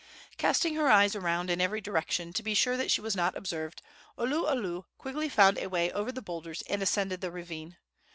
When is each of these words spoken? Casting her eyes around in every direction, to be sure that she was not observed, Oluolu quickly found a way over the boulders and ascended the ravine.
Casting 0.39 0.73
her 0.73 0.89
eyes 0.89 1.15
around 1.15 1.51
in 1.51 1.61
every 1.61 1.79
direction, 1.79 2.33
to 2.33 2.41
be 2.41 2.55
sure 2.55 2.75
that 2.75 2.89
she 2.89 3.01
was 3.01 3.15
not 3.15 3.37
observed, 3.37 3.83
Oluolu 4.17 4.85
quickly 4.97 5.29
found 5.29 5.59
a 5.59 5.69
way 5.69 5.91
over 5.91 6.11
the 6.11 6.23
boulders 6.23 6.63
and 6.63 6.81
ascended 6.81 7.21
the 7.21 7.29
ravine. 7.29 7.77